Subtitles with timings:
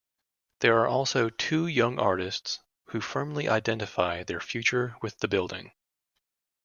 [0.61, 5.73] There are also two young artists who firmly identify their future with the building.